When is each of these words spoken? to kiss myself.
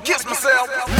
to 0.00 0.12
kiss 0.12 0.24
myself. 0.24 0.99